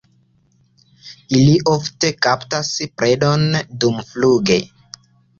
Ili 1.39 1.51
ofte 1.73 2.09
kaptas 2.27 2.71
predon 3.01 3.43
dumfluge. 3.83 4.57